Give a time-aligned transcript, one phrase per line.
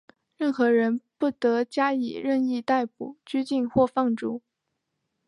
[0.35, 4.41] 任何人不得加以任意逮捕、拘禁或放逐。